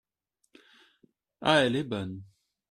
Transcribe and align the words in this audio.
Ah! 1.43 1.59
elle 1.63 1.75
est 1.75 1.83
bonne! 1.83 2.23